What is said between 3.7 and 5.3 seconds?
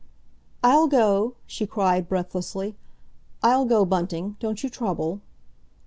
Bunting; don't you trouble."